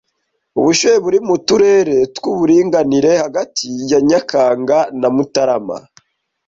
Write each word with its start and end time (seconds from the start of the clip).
Ubushyuhe 0.59 0.97
buri 1.05 1.19
mu 1.27 1.35
turere 1.47 1.97
tw’uburinganire 2.15 3.11
hagati 3.23 3.65
ya 3.91 3.99
Nyakanga 4.09 4.77
na 5.01 5.09
Mutarama 5.15 5.77